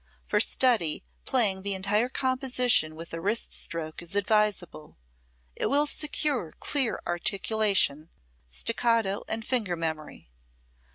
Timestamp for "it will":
5.55-5.85